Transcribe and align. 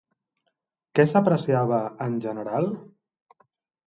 Què 0.99 1.03
s'apreciava 1.11 1.81
en 2.05 2.15
general? 2.23 2.67